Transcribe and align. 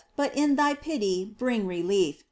but 0.15 0.35
in 0.35 0.55
thy 0.55 0.73
pity 0.73 1.23
bring 1.37 1.67
relief. 1.67 2.17